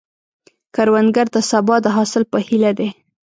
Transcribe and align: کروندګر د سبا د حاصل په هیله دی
کروندګر 0.75 1.27
د 1.35 1.37
سبا 1.51 1.75
د 1.81 1.87
حاصل 1.95 2.23
په 2.31 2.37
هیله 2.47 2.71
دی 2.79 2.89